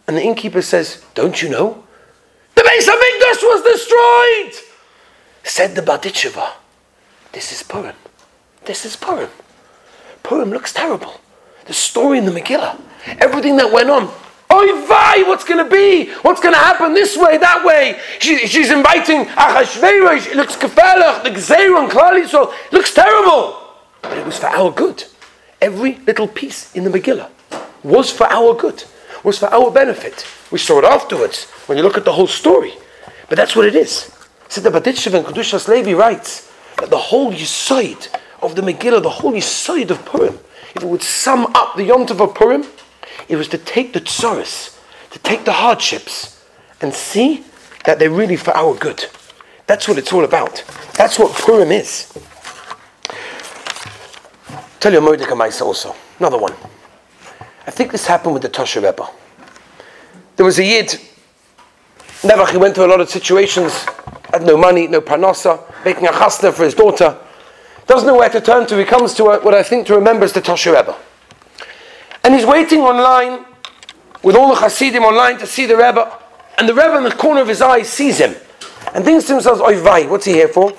And 0.08 0.18
the 0.18 0.24
innkeeper 0.24 0.62
says, 0.62 1.06
Don't 1.14 1.42
you 1.42 1.50
know? 1.50 1.87
The 2.58 2.64
base 2.64 2.88
of 2.88 2.96
Hamikdash 2.96 3.44
was 3.44 3.62
destroyed. 3.62 4.66
Said 5.44 5.76
the 5.76 5.84
Badicheva, 5.84 6.54
this 7.32 7.52
is 7.52 7.62
Purim. 7.62 7.96
This 8.66 8.84
is 8.84 8.96
Purim. 8.96 9.30
Purim 10.24 10.50
looks 10.50 10.74
terrible. 10.74 11.22
The 11.66 11.74
story 11.74 12.18
in 12.18 12.26
the 12.26 12.32
Megillah, 12.32 12.82
everything 13.20 13.58
that 13.58 13.72
went 13.72 13.92
on. 13.92 14.12
Oy 14.52 14.88
vay, 14.88 15.22
what's 15.28 15.44
going 15.44 15.64
to 15.64 15.70
be? 15.70 16.12
What's 16.24 16.42
going 16.42 16.56
to 16.56 16.60
happen 16.60 16.96
this 16.96 17.16
way, 17.16 17.38
that 17.38 17.64
way? 17.64 18.00
She, 18.18 18.48
she's 18.48 18.72
inviting 18.72 19.26
Achashverosh. 19.26 20.32
It 20.32 20.36
looks 20.36 20.56
gefährlich. 20.56 21.26
The 21.26 21.30
Gzeron, 21.30 21.90
Klal 21.90 22.20
Yisrael. 22.20 22.52
looks 22.72 22.92
terrible. 22.92 23.62
But 24.02 24.18
it 24.18 24.26
was 24.26 24.40
for 24.40 24.48
our 24.48 24.72
good. 24.72 25.04
Every 25.62 26.00
little 26.08 26.28
piece 26.28 26.76
in 26.76 26.86
the 26.86 26.90
Megillah 26.90 27.30
was 27.84 28.10
for 28.10 28.26
our 28.26 28.56
good, 28.56 28.84
was 29.24 29.38
for 29.38 29.54
our 29.54 29.70
benefit. 29.70 30.26
We 30.52 30.60
saw 30.60 30.80
it 30.80 30.86
afterwards 30.86 31.46
when 31.68 31.78
you 31.78 31.84
look 31.84 31.98
at 31.98 32.06
the 32.06 32.14
whole 32.14 32.28
story. 32.28 32.74
But 33.30 33.38
that's 33.38 33.56
what 33.56 33.66
it 33.66 33.76
is. 33.76 34.12
So 34.48 34.62
the 34.62 34.70
Baditshev 34.70 35.14
and 35.14 35.26
Kedushas 35.26 35.68
Levi 35.68 35.94
writes 35.94 36.52
that 36.78 36.90
the 36.90 36.98
whole 36.98 37.34
Yisoid 37.34 38.08
of 38.42 38.56
the 38.56 38.62
Megillah, 38.62 39.04
the 39.04 39.10
whole 39.10 39.34
Yisoid 39.34 39.90
of 39.90 40.06
Purim, 40.06 40.40
if 40.76 40.84
it 40.84 40.88
would 40.88 41.04
sum 41.04 41.48
up 41.56 41.76
the 41.76 41.84
Yontav 41.84 42.22
of 42.22 42.34
Purim, 42.36 42.66
it 43.28 43.36
was 43.36 43.48
to 43.50 43.58
take 43.58 43.94
the 43.94 44.00
tsuris, 44.00 44.80
to 45.12 45.20
take 45.20 45.44
the 45.44 45.54
hardships, 45.54 46.44
and 46.82 46.94
see 46.94 47.44
that 47.86 48.00
they're 48.00 48.10
really 48.10 48.38
for 48.38 48.56
our 48.56 48.76
good. 48.76 49.06
That's 49.66 49.88
what 49.88 49.98
it's 49.98 50.14
all 50.14 50.24
about. 50.24 50.64
That's 50.94 51.20
what 51.20 51.34
Purim 51.34 51.72
is. 51.72 52.18
Tell 54.80 54.94
you 54.94 55.00
a 55.00 55.02
Mordecai 55.02 55.50
also. 55.60 55.96
Another 56.20 56.38
one. 56.38 56.54
I 57.66 57.72
think 57.72 57.92
this 57.92 58.06
happened 58.06 58.34
with 58.34 58.44
the 58.44 58.50
Tosher 58.50 58.80
Rebbe. 58.80 59.08
There 60.38 60.46
was 60.46 60.60
a 60.60 60.64
Yid, 60.64 61.00
never 62.24 62.46
he 62.46 62.58
went 62.58 62.76
through 62.76 62.86
a 62.86 62.94
lot 62.94 63.02
of 63.02 63.10
situations, 63.10 63.74
had 64.32 64.44
no 64.44 64.56
money, 64.56 64.88
no 64.88 65.02
parnasa, 65.02 65.60
making 65.84 66.06
a 66.06 66.12
chasna 66.12 66.54
for 66.54 66.64
his 66.64 66.76
daughter, 66.76 67.18
doesn't 67.88 68.06
know 68.06 68.16
where 68.16 68.30
to 68.30 68.40
turn 68.40 68.68
to. 68.68 68.78
He 68.78 68.86
comes 68.86 69.16
to 69.16 69.24
what 69.24 69.56
I 69.56 69.64
think 69.64 69.88
to 69.88 69.96
remember 69.96 70.26
is 70.26 70.34
the 70.34 70.42
Tosher 70.42 70.74
Rebbe. 70.74 70.96
And 72.24 72.36
he's 72.36 72.46
waiting 72.46 72.82
online 72.82 73.46
with 74.22 74.36
all 74.36 74.50
the 74.50 74.62
Hasidim 74.62 75.04
online 75.04 75.40
to 75.40 75.48
see 75.48 75.66
the 75.66 75.76
Rebbe. 75.76 76.08
And 76.60 76.70
the 76.70 76.74
Rebbe 76.76 76.98
in 76.98 77.04
the 77.04 77.12
corner 77.12 77.42
of 77.42 77.48
his 77.48 77.62
eye 77.62 77.82
sees 77.82 78.20
him 78.20 78.36
and 78.94 79.04
thinks 79.04 79.26
to 79.28 79.34
himself, 79.34 79.60
Oy 79.62 79.82
vay, 79.82 80.06
what's 80.06 80.26
he 80.26 80.34
here 80.34 80.50
for? 80.50 80.72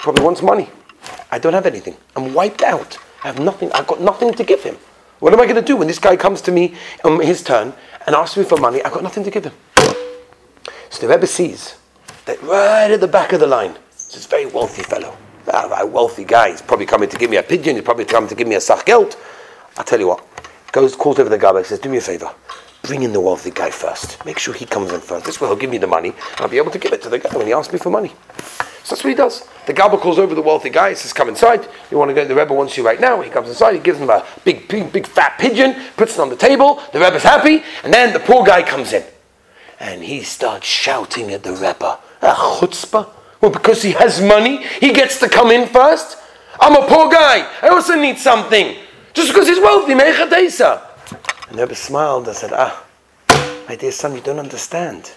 Probably 0.00 0.22
wants 0.22 0.42
money. 0.42 0.68
I 1.30 1.38
don't 1.38 1.54
have 1.54 1.66
anything. 1.66 1.96
I'm 2.14 2.34
wiped 2.34 2.62
out. 2.62 2.98
I 3.24 3.28
have 3.28 3.38
nothing. 3.38 3.72
I've 3.72 3.86
got 3.86 4.02
nothing 4.02 4.34
to 4.34 4.44
give 4.44 4.62
him. 4.62 4.76
What 5.20 5.32
am 5.32 5.40
I 5.40 5.44
going 5.44 5.56
to 5.56 5.62
do 5.62 5.76
when 5.76 5.88
this 5.88 5.98
guy 5.98 6.16
comes 6.16 6.40
to 6.42 6.52
me 6.52 6.74
on 7.04 7.20
his 7.20 7.42
turn 7.42 7.72
and 8.06 8.14
asks 8.14 8.36
me 8.36 8.44
for 8.44 8.56
money? 8.56 8.82
I've 8.84 8.92
got 8.92 9.02
nothing 9.02 9.24
to 9.24 9.30
give 9.30 9.44
him. 9.44 9.52
So 10.90 11.06
the 11.06 11.08
Rebbe 11.08 11.26
sees 11.26 11.76
that 12.24 12.40
right 12.42 12.90
at 12.90 13.00
the 13.00 13.08
back 13.08 13.32
of 13.32 13.40
the 13.40 13.46
line, 13.46 13.74
this 13.90 14.26
very 14.26 14.46
wealthy 14.46 14.82
fellow, 14.82 15.16
ah, 15.52 15.80
a 15.80 15.86
wealthy 15.86 16.24
guy. 16.24 16.50
He's 16.50 16.62
probably 16.62 16.86
coming 16.86 17.08
to 17.08 17.16
give 17.18 17.30
me 17.30 17.36
a 17.36 17.42
pidyon. 17.42 17.74
He's 17.74 17.82
probably 17.82 18.04
coming 18.04 18.28
to 18.28 18.36
give 18.36 18.46
me 18.46 18.54
a 18.54 18.58
sachgelt. 18.58 19.16
I'll 19.76 19.84
tell 19.84 19.98
you 19.98 20.06
what. 20.06 20.24
Goes, 20.70 20.94
calls 20.94 21.18
over 21.18 21.28
the 21.28 21.38
guy, 21.38 21.62
says, 21.62 21.80
"Do 21.80 21.88
me 21.88 21.98
a 21.98 22.00
favor. 22.00 22.32
Bring 22.82 23.02
in 23.02 23.12
the 23.12 23.20
wealthy 23.20 23.50
guy 23.50 23.70
first. 23.70 24.24
Make 24.24 24.38
sure 24.38 24.54
he 24.54 24.66
comes 24.66 24.92
in 24.92 25.00
first. 25.00 25.26
This 25.26 25.40
way 25.40 25.48
he'll 25.48 25.56
give 25.56 25.70
me 25.70 25.78
the 25.78 25.86
money. 25.88 26.10
and 26.10 26.40
I'll 26.40 26.48
be 26.48 26.58
able 26.58 26.70
to 26.70 26.78
give 26.78 26.92
it 26.92 27.02
to 27.02 27.08
the 27.08 27.18
guy 27.18 27.36
when 27.36 27.46
he 27.46 27.52
asks 27.52 27.72
me 27.72 27.78
for 27.80 27.90
money." 27.90 28.12
So 28.84 28.94
that's 28.94 29.02
what 29.02 29.10
he 29.10 29.14
does. 29.16 29.46
The 29.68 29.74
Gabba 29.74 30.00
calls 30.00 30.18
over 30.18 30.34
the 30.34 30.40
wealthy 30.40 30.70
guy, 30.70 30.88
he 30.88 30.94
says, 30.94 31.12
Come 31.12 31.28
inside. 31.28 31.68
You 31.90 31.98
want 31.98 32.08
to 32.08 32.14
go? 32.14 32.24
The 32.24 32.34
Rebbe 32.34 32.54
wants 32.54 32.78
you 32.78 32.86
right 32.86 32.98
now. 32.98 33.20
He 33.20 33.28
comes 33.28 33.50
inside, 33.50 33.74
he 33.74 33.80
gives 33.80 33.98
him 33.98 34.08
a 34.08 34.24
big, 34.42 34.66
big, 34.66 34.90
big 34.90 35.06
fat 35.06 35.38
pidyon, 35.38 35.94
puts 35.94 36.14
it 36.14 36.20
on 36.20 36.30
the 36.30 36.36
table. 36.36 36.82
The 36.94 36.98
Rebbe's 36.98 37.22
happy, 37.22 37.62
and 37.84 37.92
then 37.92 38.14
the 38.14 38.18
poor 38.18 38.46
guy 38.46 38.62
comes 38.62 38.94
in. 38.94 39.04
And 39.78 40.02
he 40.02 40.22
starts 40.22 40.66
shouting 40.66 41.30
at 41.32 41.42
the 41.42 41.52
Rebbe, 41.52 41.98
a 42.22 42.32
chutzpah. 42.32 43.10
Well, 43.42 43.50
because 43.50 43.82
he 43.82 43.92
has 43.92 44.22
money, 44.22 44.62
he 44.80 44.94
gets 44.94 45.20
to 45.20 45.28
come 45.28 45.50
in 45.50 45.68
first. 45.68 46.16
I'm 46.58 46.74
a 46.74 46.88
poor 46.88 47.10
guy. 47.10 47.46
I 47.60 47.68
also 47.68 47.94
need 47.94 48.16
something. 48.16 48.74
Just 49.12 49.34
because 49.34 49.48
he's 49.48 49.60
wealthy, 49.60 49.92
mechadesa. 49.92 50.80
And 51.50 51.58
the 51.58 51.64
Rebbe 51.64 51.74
smiled 51.74 52.26
and 52.26 52.34
said, 52.34 52.52
Ah, 52.54 52.82
my 53.68 53.76
dear 53.76 53.92
son, 53.92 54.14
you 54.14 54.22
don't 54.22 54.38
understand. 54.38 55.08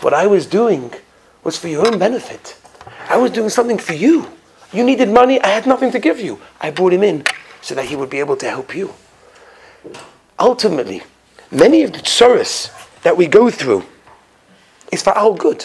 What 0.00 0.14
I 0.14 0.28
was 0.28 0.46
doing 0.46 0.94
was 1.42 1.58
for 1.58 1.66
your 1.66 1.84
own 1.84 1.98
benefit. 1.98 2.56
I 3.14 3.16
was 3.16 3.30
doing 3.30 3.48
something 3.48 3.78
for 3.78 3.92
you. 3.92 4.26
You 4.72 4.82
needed 4.82 5.08
money, 5.08 5.40
I 5.40 5.46
had 5.46 5.68
nothing 5.68 5.92
to 5.92 6.00
give 6.00 6.18
you. 6.18 6.40
I 6.60 6.72
brought 6.72 6.92
him 6.92 7.04
in 7.04 7.22
so 7.62 7.76
that 7.76 7.84
he 7.84 7.94
would 7.94 8.10
be 8.10 8.18
able 8.18 8.36
to 8.38 8.50
help 8.50 8.74
you. 8.74 8.92
Ultimately, 10.36 11.04
many 11.48 11.84
of 11.84 11.92
the 11.92 12.00
tsuras 12.00 12.72
that 13.04 13.16
we 13.16 13.28
go 13.28 13.50
through 13.50 13.84
is 14.90 15.00
for 15.00 15.12
our 15.16 15.32
good. 15.32 15.64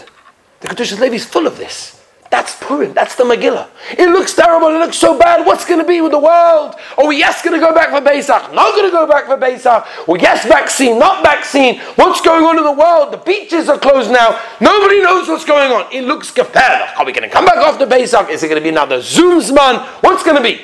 The 0.60 0.68
Kedushas 0.68 1.00
Levi 1.00 1.16
is 1.16 1.26
full 1.26 1.48
of 1.48 1.58
this. 1.58 1.99
That's 2.30 2.56
Purim. 2.58 2.94
That's 2.94 3.16
the 3.16 3.24
Megillah. 3.24 3.68
It 3.98 4.10
looks 4.10 4.36
terrible. 4.36 4.68
It 4.68 4.78
looks 4.78 4.98
so 4.98 5.18
bad. 5.18 5.46
What's 5.48 5.66
going 5.66 5.80
to 5.80 5.88
be 5.88 6.00
with 6.00 6.12
the 6.12 6.20
world? 6.20 6.76
Are 6.98 7.08
we 7.08 7.18
yes 7.18 7.42
going 7.42 7.60
to 7.60 7.66
go 7.66 7.74
back 7.74 7.90
for 7.90 8.02
Pesach? 8.02 8.54
Not 8.54 8.76
going 8.76 8.86
to 8.86 8.92
go 8.92 9.08
back 9.08 9.26
for 9.26 9.36
Pesach. 9.36 10.08
Well, 10.08 10.22
yes, 10.22 10.46
vaccine, 10.46 11.00
not 11.00 11.24
vaccine. 11.24 11.80
What's 11.96 12.22
going 12.22 12.46
on 12.46 12.58
in 12.58 12.64
the 12.64 12.72
world? 12.72 13.14
The 13.14 13.18
beaches 13.18 13.68
are 13.68 13.80
closed 13.80 14.12
now. 14.12 14.40
Nobody 14.62 15.02
knows 15.02 15.28
what's 15.28 15.46
going 15.46 15.72
on. 15.72 15.92
It 15.92 16.04
looks 16.04 16.32
gefährlich. 16.32 16.96
Are 16.98 17.06
we 17.06 17.14
going 17.14 17.28
to 17.28 17.30
come 17.30 17.46
back 17.46 17.58
after 17.58 17.88
Pesach? 17.88 18.30
Is 18.30 18.44
it 18.44 18.48
going 18.48 18.62
to 18.62 18.64
be 18.64 18.70
another 18.70 19.00
Zoomsman? 19.00 19.80
What's 20.02 20.24
going 20.24 20.38
to 20.38 20.44
be? 20.44 20.62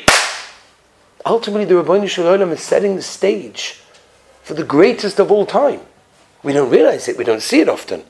Ultimately, 1.26 1.66
the 1.66 2.08
Shel 2.08 2.26
Olam 2.26 2.52
is 2.52 2.62
setting 2.62 2.96
the 2.96 3.02
stage 3.02 3.82
for 4.44 4.54
the 4.54 4.64
greatest 4.64 5.20
of 5.20 5.32
all 5.32 5.48
time. 5.48 5.80
We 6.44 6.54
don't 6.54 6.70
realize 6.70 7.08
it. 7.08 7.18
We 7.18 7.24
don't 7.24 7.42
see 7.42 7.62
it 7.62 7.70
often. 7.70 8.04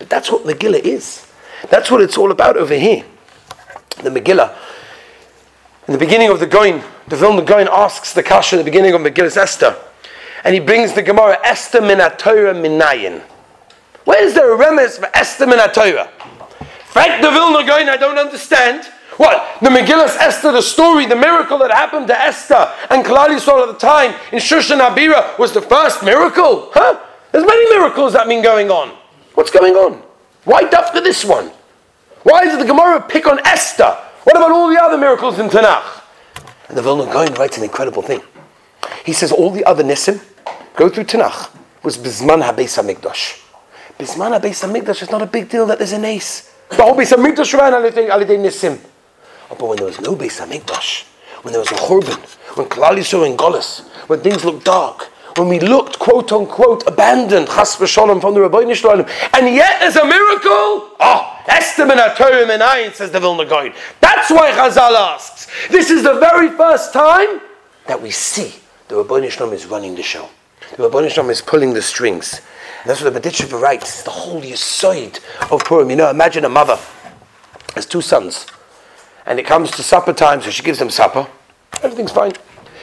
But 0.00 0.10
that's 0.10 0.32
what 0.32 0.42
Megillah 0.42 0.80
is. 0.80 1.25
That's 1.70 1.90
what 1.90 2.00
it's 2.00 2.16
all 2.16 2.30
about 2.30 2.56
over 2.56 2.74
here. 2.74 3.04
The 4.02 4.10
Megillah. 4.10 4.54
In 5.88 5.92
the 5.92 5.98
beginning 5.98 6.30
of 6.30 6.40
the 6.40 6.46
Goin, 6.46 6.82
the 7.08 7.16
Vilna 7.16 7.42
Gaon 7.42 7.68
asks 7.70 8.12
the 8.12 8.22
Kasha 8.22 8.56
in 8.56 8.58
the 8.58 8.64
beginning 8.64 8.94
of 8.94 9.00
Megillas 9.00 9.36
Esther. 9.36 9.76
And 10.44 10.54
he 10.54 10.60
brings 10.60 10.92
the 10.92 11.02
Gemara, 11.02 11.38
Esther 11.44 11.80
min 11.80 11.98
Torah 12.18 12.54
minayin. 12.54 13.20
Where 14.04 14.22
is 14.22 14.34
there 14.34 14.52
a 14.52 14.58
remes 14.58 14.98
for 14.98 15.08
Esther 15.16 15.46
min 15.46 15.58
Torah? 15.72 16.10
Frank 16.86 17.22
the 17.22 17.30
Vilna 17.30 17.66
Gaon, 17.66 17.88
I 17.88 17.96
don't 17.96 18.18
understand. 18.18 18.84
What? 19.16 19.60
The 19.62 19.70
Megillas 19.70 20.16
Esther, 20.16 20.52
the 20.52 20.60
story, 20.60 21.06
the 21.06 21.16
miracle 21.16 21.58
that 21.58 21.70
happened 21.70 22.06
to 22.08 22.20
Esther 22.20 22.72
and 22.90 23.04
Klal 23.04 23.28
Yisrael 23.28 23.68
at 23.68 23.72
the 23.72 23.78
time 23.78 24.14
in 24.32 24.38
Shushan 24.38 24.78
Abira 24.78 25.38
was 25.38 25.52
the 25.52 25.62
first 25.62 26.02
miracle? 26.02 26.70
Huh? 26.74 27.00
There's 27.32 27.46
many 27.46 27.76
miracles 27.76 28.12
that 28.12 28.20
have 28.20 28.28
been 28.28 28.42
going 28.42 28.70
on. 28.70 28.96
What's 29.34 29.50
going 29.50 29.74
on? 29.74 30.05
Why 30.46 30.62
dafka 30.62 31.02
this 31.02 31.24
one? 31.24 31.50
Why 32.22 32.44
does 32.44 32.56
the 32.58 32.64
Gemara 32.64 33.00
pick 33.00 33.26
on 33.26 33.44
Esther? 33.44 33.98
What 34.22 34.36
about 34.36 34.52
all 34.52 34.68
the 34.68 34.80
other 34.80 34.96
miracles 34.96 35.40
in 35.40 35.48
Tanakh? 35.48 36.02
And 36.68 36.78
the 36.78 36.82
Vilna 36.82 37.12
Gaon 37.12 37.34
writes 37.34 37.58
an 37.58 37.64
incredible 37.64 38.00
thing. 38.00 38.20
He 39.04 39.12
says 39.12 39.32
all 39.32 39.50
the 39.50 39.64
other 39.64 39.82
Nisim 39.82 40.24
go 40.76 40.88
through 40.88 41.04
Tanakh 41.04 41.50
was 41.82 41.98
Bizman 41.98 42.42
HaBeis 42.48 42.80
HaMikdash. 42.80 43.42
Bizman 43.98 44.38
HaBeis 44.38 44.64
HaMikdash 44.64 45.02
is 45.02 45.10
not 45.10 45.20
a 45.20 45.26
big 45.26 45.48
deal 45.48 45.66
that 45.66 45.78
there's 45.78 45.92
an 45.92 46.04
ace. 46.04 46.52
The 46.70 46.76
whole 46.76 46.94
Beis 46.94 47.12
HaMikdash 47.12 47.58
ran 47.58 47.72
Alidei 47.72 48.38
Nisim. 48.38 48.78
Oh, 49.50 49.56
but 49.58 49.66
when 49.66 49.76
there 49.78 49.86
was 49.86 50.00
no 50.00 50.14
Beis 50.14 50.40
HaMikdash, 50.40 51.06
when 51.42 51.52
there 51.52 51.60
was 51.60 51.72
a 51.72 51.74
Churban, 51.74 52.22
when 52.56 52.68
Klal 52.68 52.96
Yisrael 52.96 53.28
in 53.28 53.36
Golis, 53.36 53.86
when 54.08 54.20
things 54.20 54.44
looked 54.44 54.64
dark, 54.64 55.10
when 55.38 55.48
we 55.48 55.60
looked, 55.60 55.98
quote 55.98 56.32
unquote, 56.32 56.86
abandoned, 56.86 57.46
chas 57.48 57.76
v'sholem, 57.76 58.20
from 58.20 58.34
the 58.34 58.40
Rabbi 58.40 58.60
and 58.60 59.54
yet 59.54 59.80
there's 59.80 59.96
a 59.96 60.04
miracle. 60.04 60.90
Oh, 61.00 61.42
Esther 61.48 61.86
min 61.86 61.98
Torah 62.16 62.46
minayin, 62.46 62.92
says 62.94 63.10
the 63.10 63.20
Vilna 63.20 63.44
Gaon. 63.44 63.72
That's 64.00 64.30
why 64.30 64.50
Chazal 64.52 64.94
asks. 64.94 65.48
This 65.68 65.90
is 65.90 66.02
the 66.02 66.14
very 66.14 66.50
first 66.50 66.92
time 66.92 67.40
that 67.86 68.00
we 68.00 68.10
see 68.10 68.54
the 68.88 68.96
Rabbi 68.96 69.26
is 69.26 69.66
running 69.66 69.94
the 69.94 70.02
show. 70.02 70.28
The 70.76 70.88
Rabbi 70.88 71.00
is 71.00 71.40
pulling 71.40 71.74
the 71.74 71.82
strings. 71.82 72.40
And 72.82 72.90
that's 72.90 73.02
what 73.02 73.14
the 73.14 73.20
Meditcheva 73.20 73.60
writes. 73.60 74.02
The 74.02 74.10
whole 74.10 74.42
side 74.54 75.20
of 75.50 75.64
Purim. 75.64 75.90
You 75.90 75.96
know, 75.96 76.10
imagine 76.10 76.44
a 76.44 76.48
mother 76.48 76.78
has 77.74 77.86
two 77.86 78.00
sons, 78.00 78.46
and 79.26 79.38
it 79.38 79.46
comes 79.46 79.70
to 79.72 79.82
supper 79.82 80.12
time, 80.12 80.40
so 80.40 80.50
she 80.50 80.62
gives 80.62 80.78
them 80.78 80.90
supper. 80.90 81.26
Everything's 81.82 82.12
fine. 82.12 82.32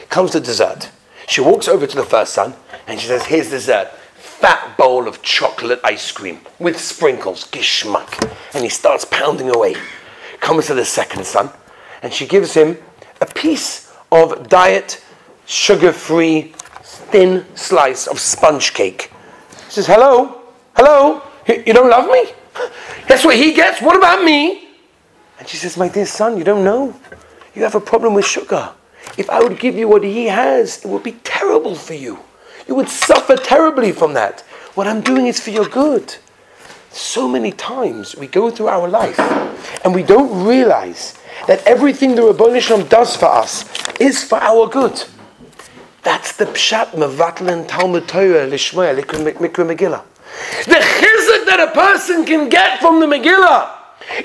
Comes 0.09 0.31
to 0.31 0.39
dessert. 0.39 0.91
She 1.27 1.41
walks 1.41 1.67
over 1.67 1.87
to 1.87 1.95
the 1.95 2.05
first 2.05 2.33
son 2.33 2.53
and 2.87 2.99
she 2.99 3.07
says, 3.07 3.25
Here's 3.25 3.49
dessert. 3.49 3.91
Fat 4.15 4.77
bowl 4.77 5.07
of 5.07 5.21
chocolate 5.21 5.79
ice 5.83 6.11
cream 6.11 6.39
with 6.59 6.79
sprinkles, 6.79 7.45
gishmak. 7.51 8.29
And 8.53 8.63
he 8.63 8.69
starts 8.69 9.05
pounding 9.05 9.55
away. 9.55 9.75
Comes 10.39 10.67
to 10.67 10.73
the 10.73 10.85
second 10.85 11.25
son 11.25 11.49
and 12.01 12.13
she 12.13 12.27
gives 12.27 12.53
him 12.53 12.77
a 13.21 13.25
piece 13.25 13.91
of 14.11 14.49
diet, 14.49 15.03
sugar 15.45 15.93
free, 15.93 16.53
thin 16.83 17.45
slice 17.55 18.07
of 18.07 18.19
sponge 18.19 18.73
cake. 18.73 19.11
He 19.65 19.71
says, 19.71 19.87
Hello? 19.87 20.41
Hello? 20.75 21.21
You 21.47 21.73
don't 21.73 21.89
love 21.89 22.09
me? 22.09 22.31
That's 23.07 23.25
what 23.25 23.35
he 23.35 23.53
gets. 23.53 23.81
What 23.81 23.97
about 23.97 24.23
me? 24.23 24.67
And 25.39 25.47
she 25.47 25.57
says, 25.57 25.77
My 25.77 25.87
dear 25.87 26.05
son, 26.05 26.37
you 26.37 26.43
don't 26.43 26.63
know. 26.63 26.93
You 27.55 27.63
have 27.63 27.75
a 27.75 27.81
problem 27.81 28.13
with 28.13 28.25
sugar. 28.25 28.71
If 29.17 29.29
I 29.29 29.41
would 29.41 29.59
give 29.59 29.75
you 29.75 29.87
what 29.87 30.03
he 30.03 30.25
has, 30.25 30.83
it 30.83 30.87
would 30.87 31.03
be 31.03 31.13
terrible 31.23 31.75
for 31.75 31.93
you. 31.93 32.19
You 32.67 32.75
would 32.75 32.89
suffer 32.89 33.35
terribly 33.35 33.91
from 33.91 34.13
that. 34.13 34.41
What 34.73 34.87
I'm 34.87 35.01
doing 35.01 35.27
is 35.27 35.39
for 35.39 35.51
your 35.51 35.67
good. 35.67 36.15
So 36.89 37.27
many 37.27 37.51
times 37.51 38.15
we 38.15 38.27
go 38.27 38.49
through 38.49 38.67
our 38.67 38.87
life 38.87 39.19
and 39.83 39.93
we 39.93 40.03
don't 40.03 40.45
realize 40.45 41.17
that 41.47 41.65
everything 41.65 42.15
the 42.15 42.23
Rabbi 42.23 42.59
Shalom 42.59 42.87
does 42.87 43.15
for 43.15 43.25
us 43.25 43.65
is 43.99 44.23
for 44.23 44.37
our 44.37 44.67
good. 44.67 45.03
That's 46.03 46.35
the 46.35 46.45
pshat 46.45 46.91
mevatlan 46.91 47.67
Talmud 47.67 48.07
Torah 48.07 48.47
lishmoya 48.47 48.99
mikra 48.99 49.75
Megillah. 49.75 50.03
The 50.65 50.75
chizuk 50.75 51.45
that 51.45 51.67
a 51.69 51.71
person 51.71 52.25
can 52.25 52.49
get 52.49 52.79
from 52.79 52.99
the 52.99 53.05
Megillah 53.05 53.69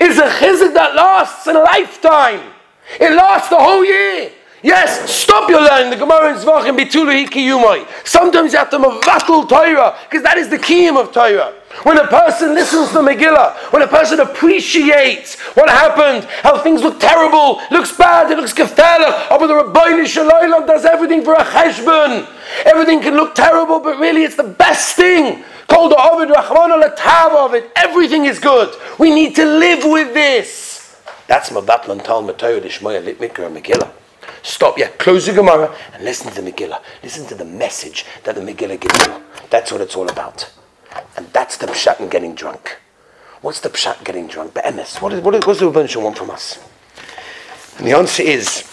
is 0.01 0.17
a 0.17 0.29
chizuk 0.29 0.73
that 0.73 0.95
lasts 0.95 1.47
a 1.47 1.53
lifetime. 1.53 2.53
It 2.99 3.11
lasts 3.13 3.49
the 3.49 3.57
whole 3.57 3.85
year. 3.85 4.31
Yes, 4.61 5.09
stop 5.09 5.49
your 5.49 5.61
learning 5.61 5.89
the 5.89 5.95
Gemara 5.95 6.33
in 6.33 6.37
Zvachim 6.37 6.77
Bitulu 6.77 7.25
Hikiyumai. 7.25 7.87
Sometimes 8.05 8.51
you 8.51 8.59
have 8.59 8.69
to 8.71 8.77
mavatul 8.77 9.47
Torah, 9.47 9.97
because 10.03 10.21
that 10.23 10.37
is 10.37 10.49
the 10.49 10.57
kiyum 10.57 10.99
of 10.99 11.13
Torah. 11.13 11.53
When 11.83 11.97
a 11.97 12.07
person 12.07 12.55
listens 12.55 12.89
to 12.89 12.97
Megillah, 12.97 13.55
when 13.71 13.83
a 13.83 13.87
person 13.87 14.19
appreciates 14.19 15.39
what 15.55 15.69
happened, 15.69 16.25
how 16.43 16.61
things 16.61 16.81
look 16.81 16.99
terrible, 16.99 17.61
looks 17.71 17.95
bad, 17.95 18.29
it 18.31 18.37
looks 18.37 18.53
gefährlich, 18.53 19.27
oh, 19.31 19.37
but 19.39 19.47
the 19.47 19.55
Rabbi 19.55 20.03
Shalom 20.03 20.65
does 20.65 20.83
everything 20.83 21.23
for 21.23 21.35
a 21.35 21.43
cheshbon. 21.43 22.27
Everything 22.65 22.99
can 22.99 23.15
look 23.15 23.35
terrible, 23.35 23.79
but 23.79 23.97
really 23.97 24.23
it's 24.23 24.35
the 24.35 24.43
best 24.43 24.97
thing. 24.97 25.45
Called 25.67 25.91
the 25.91 26.01
Ovid 26.01 26.31
Rahman 26.31 26.71
al 26.71 27.37
of 27.37 27.53
it. 27.53 27.71
Everything 27.77 28.25
is 28.25 28.39
good. 28.39 28.75
We 28.97 29.13
need 29.13 29.35
to 29.35 29.45
live 29.45 29.85
with 29.85 30.13
this. 30.13 30.99
That's 31.27 31.51
Mabatlan 31.51 32.03
Talmud 32.03 32.37
Torah 32.39 32.59
Lishmoya 32.59 33.01
Litmikra 33.01 33.55
Megillah. 33.55 33.91
Stop, 34.59 34.77
yeah, 34.77 34.89
close 34.89 35.25
the 35.25 35.31
Gemara 35.31 35.73
and 35.93 36.03
listen 36.03 36.29
to 36.33 36.41
the 36.41 36.51
Megillah. 36.51 36.81
Listen 37.01 37.25
to 37.27 37.33
the 37.33 37.45
message 37.45 38.05
that 38.25 38.35
the 38.35 38.41
Megillah 38.41 38.77
gives 38.77 39.07
you. 39.07 39.23
That's 39.49 39.71
what 39.71 39.79
it's 39.79 39.95
all 39.95 40.09
about. 40.09 40.51
And 41.15 41.27
that's 41.31 41.55
the 41.55 41.67
pshat 41.67 42.01
in 42.01 42.09
getting 42.09 42.35
drunk. 42.35 42.77
What's 43.39 43.61
the 43.61 43.69
pshat 43.69 44.03
getting 44.03 44.27
drunk? 44.27 44.53
Be'emes. 44.55 45.01
What, 45.01 45.13
is, 45.13 45.21
what, 45.21 45.33
is, 45.33 45.45
what 45.45 45.53
does 45.53 45.59
the 45.59 45.71
Rebbeinu 45.71 46.03
want 46.03 46.17
from 46.17 46.29
us? 46.29 46.59
And 47.77 47.87
the 47.87 47.93
answer 47.93 48.21
is, 48.21 48.63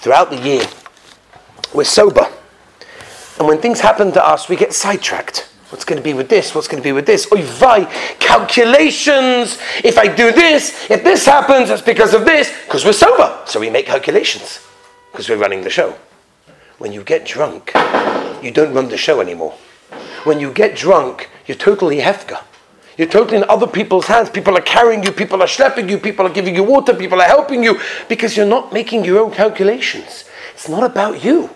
throughout 0.00 0.30
the 0.30 0.38
year, 0.38 0.64
we're 1.74 1.84
sober. 1.84 2.26
And 3.38 3.46
when 3.46 3.60
things 3.60 3.80
happen 3.80 4.12
to 4.12 4.26
us, 4.26 4.48
we 4.48 4.56
get 4.56 4.72
sidetracked. 4.72 5.50
What's 5.68 5.84
going 5.84 5.98
to 5.98 6.02
be 6.02 6.14
with 6.14 6.30
this? 6.30 6.54
What's 6.54 6.66
going 6.66 6.82
to 6.82 6.88
be 6.88 6.92
with 6.92 7.04
this? 7.04 7.30
Oy 7.30 7.42
vay, 7.42 7.84
calculations. 8.20 9.58
If 9.84 9.98
I 9.98 10.06
do 10.06 10.32
this, 10.32 10.90
if 10.90 11.04
this 11.04 11.26
happens, 11.26 11.68
it's 11.68 11.82
because 11.82 12.14
of 12.14 12.24
this, 12.24 12.50
because 12.64 12.86
we're 12.86 12.94
sober. 12.94 13.42
So 13.44 13.60
we 13.60 13.68
make 13.68 13.84
calculations 13.84 14.65
because 15.16 15.30
we're 15.30 15.38
running 15.38 15.62
the 15.62 15.70
show. 15.70 15.96
When 16.76 16.92
you 16.92 17.02
get 17.02 17.24
drunk, 17.24 17.72
you 18.42 18.50
don't 18.50 18.74
run 18.74 18.90
the 18.90 18.98
show 18.98 19.22
anymore. 19.22 19.52
When 20.24 20.40
you 20.40 20.52
get 20.52 20.76
drunk, 20.76 21.30
you're 21.46 21.56
totally 21.56 22.00
hefka. 22.00 22.44
You're 22.98 23.08
totally 23.08 23.38
in 23.38 23.44
other 23.48 23.66
people's 23.66 24.04
hands. 24.08 24.28
People 24.28 24.58
are 24.58 24.60
carrying 24.60 25.02
you, 25.02 25.12
people 25.12 25.40
are 25.40 25.46
schlepping 25.46 25.88
you, 25.88 25.96
people 25.96 26.26
are 26.26 26.32
giving 26.34 26.54
you 26.54 26.62
water, 26.62 26.92
people 26.92 27.22
are 27.22 27.26
helping 27.26 27.64
you 27.64 27.80
because 28.10 28.36
you're 28.36 28.44
not 28.44 28.74
making 28.74 29.06
your 29.06 29.18
own 29.18 29.32
calculations. 29.32 30.26
It's 30.52 30.68
not 30.68 30.84
about 30.84 31.24
you. 31.24 31.48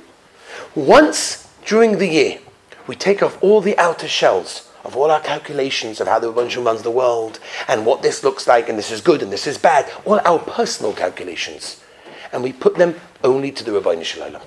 Once 0.74 1.46
during 1.66 1.98
the 1.98 2.08
year, 2.08 2.38
we 2.86 2.96
take 2.96 3.22
off 3.22 3.36
all 3.42 3.60
the 3.60 3.76
outer 3.76 4.08
shells 4.08 4.70
of 4.84 4.96
all 4.96 5.10
our 5.10 5.20
calculations 5.20 6.00
of 6.00 6.08
how 6.08 6.18
the 6.18 6.32
Rebbeinu 6.32 6.64
runs 6.64 6.80
the 6.80 6.90
world 6.90 7.38
and 7.68 7.84
what 7.84 8.00
this 8.00 8.24
looks 8.24 8.48
like 8.48 8.70
and 8.70 8.78
this 8.78 8.90
is 8.90 9.02
good 9.02 9.20
and 9.20 9.30
this 9.30 9.46
is 9.46 9.58
bad, 9.58 9.92
all 10.06 10.18
our 10.24 10.38
personal 10.38 10.94
calculations. 10.94 11.78
And 12.32 12.42
we 12.42 12.52
put 12.52 12.76
them 12.76 12.94
only 13.25 13.50
to 13.52 13.64
the 13.64 13.72
Rebbeinu 13.72 14.04
Shalom. 14.04 14.40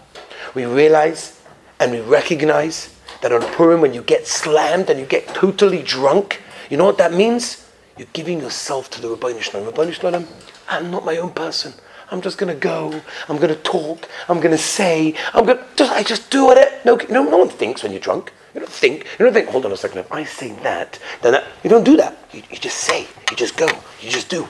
We 0.56 0.66
realize 0.66 1.42
and 1.80 1.92
we 1.92 2.00
recognize 2.00 2.96
that 3.22 3.32
on 3.32 3.42
Purim, 3.54 3.82
when 3.82 3.94
you 3.94 4.02
get 4.02 4.28
slammed 4.28 4.90
and 4.90 5.00
you 5.00 5.06
get 5.06 5.28
totally 5.30 5.82
drunk, 5.82 6.42
you 6.70 6.78
know 6.78 6.86
what 6.86 6.98
that 6.98 7.14
means? 7.14 7.70
You're 7.98 8.08
giving 8.14 8.40
yourself 8.40 8.90
to 8.92 9.02
the 9.02 9.08
Rebbeinu 9.10 9.42
Shalom. 9.42 9.72
Rebbeinu 9.72 9.94
Shalom, 9.94 10.28
I'm 10.70 10.92
not 10.92 11.06
my 11.06 11.18
own 11.18 11.32
person. 11.32 11.74
I'm 12.12 12.22
just 12.22 12.38
going 12.38 12.54
to 12.54 12.60
go. 12.60 13.02
I'm 13.28 13.38
going 13.38 13.50
to 13.50 13.62
talk. 13.64 14.08
I'm 14.30 14.38
going 14.40 14.52
to 14.52 14.58
say. 14.58 15.16
I'm 15.34 15.46
going. 15.46 15.60
Just 15.76 15.92
I 15.92 16.04
just 16.04 16.30
do 16.30 16.52
it. 16.52 16.86
No, 16.86 16.96
no, 17.10 17.24
no 17.24 17.38
one 17.38 17.50
thinks 17.50 17.82
when 17.82 17.92
you're 17.92 18.02
drunk. 18.02 18.32
You 18.54 18.60
don't 18.60 18.70
think. 18.70 19.08
You 19.18 19.26
don't 19.26 19.34
think. 19.34 19.50
Hold 19.50 19.66
on 19.66 19.72
a 19.72 19.78
second. 19.78 20.00
If 20.00 20.12
I 20.12 20.24
say 20.24 20.52
that, 20.62 21.00
then 21.22 21.34
that, 21.34 21.46
you 21.64 21.70
don't 21.70 21.84
do 21.84 21.98
that. 21.98 22.16
You, 22.32 22.44
you 22.52 22.58
just 22.58 22.78
say. 22.78 23.08
You 23.32 23.38
just 23.38 23.58
go. 23.58 23.68
You 24.00 24.12
just 24.12 24.30
do. 24.30 24.48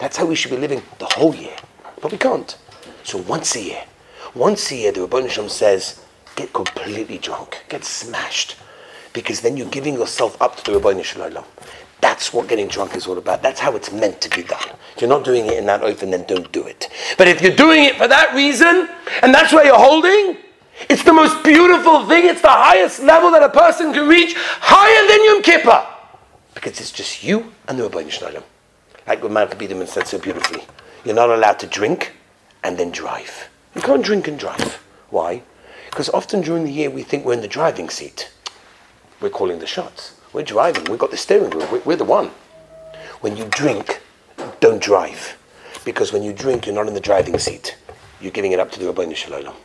That's 0.00 0.16
how 0.16 0.26
we 0.26 0.34
should 0.34 0.50
be 0.50 0.56
living 0.56 0.82
the 0.98 1.06
whole 1.06 1.34
year. 1.34 1.56
But 2.00 2.12
we 2.12 2.18
can't. 2.18 2.56
So 3.04 3.18
once 3.18 3.56
a 3.56 3.62
year, 3.62 3.84
once 4.34 4.70
a 4.70 4.76
year, 4.76 4.92
the 4.92 5.00
Rebbeinu 5.00 5.30
Shalom 5.30 5.48
says, 5.48 6.04
get 6.36 6.52
completely 6.52 7.18
drunk, 7.18 7.64
get 7.68 7.84
smashed, 7.84 8.56
because 9.12 9.40
then 9.40 9.56
you're 9.56 9.68
giving 9.68 9.94
yourself 9.94 10.40
up 10.40 10.56
to 10.56 10.70
the 10.70 10.78
Rebbeinu 10.78 11.02
Shalom. 11.02 11.44
That's 12.00 12.32
what 12.32 12.48
getting 12.48 12.68
drunk 12.68 12.94
is 12.94 13.06
all 13.06 13.18
about. 13.18 13.42
That's 13.42 13.58
how 13.58 13.74
it's 13.74 13.90
meant 13.90 14.20
to 14.20 14.30
be 14.30 14.44
done. 14.44 14.68
If 14.94 15.02
you're 15.02 15.08
not 15.08 15.24
doing 15.24 15.46
it 15.46 15.54
in 15.54 15.66
that 15.66 15.82
oath, 15.82 16.00
then 16.00 16.24
don't 16.28 16.50
do 16.52 16.64
it. 16.64 16.88
But 17.16 17.26
if 17.26 17.42
you're 17.42 17.56
doing 17.56 17.84
it 17.84 17.96
for 17.96 18.06
that 18.06 18.34
reason, 18.34 18.88
and 19.22 19.34
that's 19.34 19.52
where 19.52 19.64
you're 19.64 19.76
holding, 19.76 20.36
it's 20.88 21.02
the 21.02 21.12
most 21.12 21.42
beautiful 21.42 22.06
thing. 22.06 22.26
It's 22.26 22.40
the 22.40 22.48
highest 22.48 23.02
level 23.02 23.32
that 23.32 23.42
a 23.42 23.48
person 23.48 23.92
can 23.92 24.06
reach, 24.06 24.34
higher 24.36 25.08
than 25.08 25.24
Yom 25.24 25.42
Kippur. 25.42 25.84
Because 26.54 26.80
it's 26.80 26.92
just 26.92 27.24
you 27.24 27.52
and 27.66 27.78
the 27.78 27.88
Rebbeinu 27.88 28.10
Shalom. 28.10 28.44
Like 29.06 29.22
what 29.22 29.32
Malka 29.32 29.56
Biederman 29.56 29.88
said 29.88 30.06
so 30.06 30.18
beautifully. 30.18 30.62
You're 31.08 31.14
not 31.14 31.30
allowed 31.30 31.58
to 31.60 31.66
drink 31.66 32.12
and 32.62 32.76
then 32.76 32.90
drive. 32.90 33.48
You 33.74 33.80
can't 33.80 34.04
drink 34.04 34.28
and 34.28 34.38
drive. 34.38 34.74
Why? 35.08 35.42
Because 35.88 36.10
often 36.10 36.42
during 36.42 36.64
the 36.64 36.70
year 36.70 36.90
we 36.90 37.02
think 37.02 37.24
we're 37.24 37.32
in 37.32 37.40
the 37.40 37.48
driving 37.48 37.88
seat. 37.88 38.30
We're 39.18 39.30
calling 39.30 39.58
the 39.58 39.66
shots. 39.66 40.20
We're 40.34 40.42
driving. 40.42 40.84
We've 40.84 40.98
got 40.98 41.10
the 41.10 41.16
steering 41.16 41.50
wheel. 41.52 41.80
We're 41.86 41.96
the 41.96 42.04
one. 42.04 42.26
When 43.22 43.38
you 43.38 43.46
drink, 43.46 44.02
don't 44.60 44.82
drive. 44.82 45.38
Because 45.82 46.12
when 46.12 46.22
you 46.22 46.34
drink, 46.34 46.66
you're 46.66 46.74
not 46.74 46.88
in 46.88 46.92
the 46.92 47.00
driving 47.00 47.38
seat. 47.38 47.78
You're 48.20 48.30
giving 48.30 48.52
it 48.52 48.60
up 48.60 48.70
to 48.72 48.78
the 48.78 48.92
Rebbeinu 48.92 49.16
Shalom. 49.16 49.56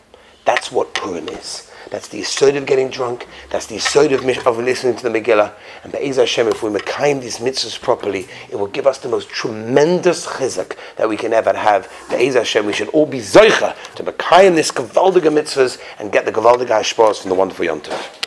That's 0.46 0.72
what 0.72 0.94
Purim 0.94 1.28
is. 1.28 1.70
That's 1.90 2.08
the 2.08 2.22
aside 2.22 2.56
of 2.56 2.66
getting 2.66 2.90
drunk. 2.90 3.28
That's 3.50 3.66
the 3.68 3.76
aside 3.78 4.12
of, 4.12 4.26
of 4.48 4.58
listening 4.58 4.96
to 4.98 5.04
the 5.04 5.10
Megillah. 5.10 5.54
And 5.84 5.92
Be'ez 5.92 6.18
Hashem, 6.18 6.48
if 6.48 6.64
we 6.64 6.70
make 6.70 6.86
these 6.86 7.38
mitzvahs 7.38 7.80
properly, 7.80 8.28
it 8.50 8.56
will 8.56 8.68
give 8.68 8.88
us 8.88 8.98
the 8.98 9.10
most 9.10 9.30
tremendous 9.30 10.26
chizuk 10.26 10.78
that 10.98 11.08
we 11.08 11.18
can 11.18 11.34
ever 11.34 11.54
have. 11.54 11.92
Be'ez 12.10 12.36
Hashem, 12.36 12.66
we 12.66 12.74
should 12.74 12.90
all 12.90 13.06
be 13.06 13.20
zoicha 13.20 13.76
to 13.96 14.04
make 14.04 14.18
this 14.56 14.72
gewaldige 14.72 15.32
mitzvahs 15.32 15.80
and 16.00 16.12
get 16.12 16.26
the 16.26 16.32
gewaldige 16.32 16.68
hashpos 16.68 17.22
from 17.22 17.30
the 17.30 17.36
wonderful 17.36 17.66
Yom. 17.66 17.82